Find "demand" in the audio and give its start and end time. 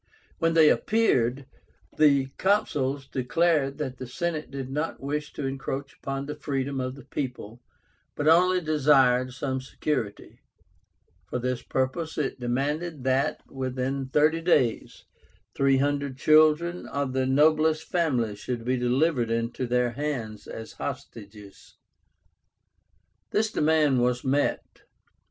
23.51-24.01